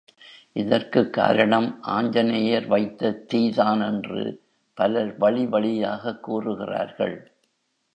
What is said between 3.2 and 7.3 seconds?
தீதான் என்று பலர் வழிவழியாகக் கூறுகிறார்கள்.